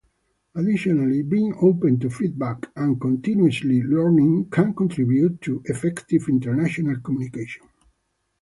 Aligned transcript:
Additionally, 0.55 1.21
being 1.21 1.53
open 1.61 1.99
to 1.99 2.09
feedback 2.09 2.67
and 2.75 2.99
continuously 2.99 3.83
learning 3.83 4.49
can 4.49 4.73
contribute 4.73 5.39
to 5.41 5.61
effective 5.67 6.27
international 6.27 6.99
communication. 7.01 7.67